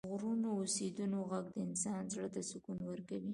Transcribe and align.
د 0.05 0.09
غرونو 0.11 0.47
او 0.57 0.61
سیندونو 0.75 1.19
غږ 1.29 1.45
د 1.51 1.57
انسان 1.67 2.03
زړه 2.13 2.27
ته 2.33 2.41
سکون 2.49 2.77
ورکوي. 2.85 3.29